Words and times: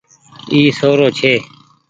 اي 0.53 0.59
سو 0.79 0.89
رو 0.99 1.07
ڇي۔ 1.17 1.33